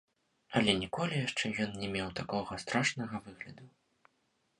[0.59, 3.69] Але ніколі яшчэ ён не меў такога страшнага выгляду.